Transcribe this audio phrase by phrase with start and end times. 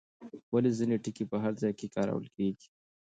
[0.53, 2.67] ولې ځینې ټکي په هر ځای کې کارول کېږي؟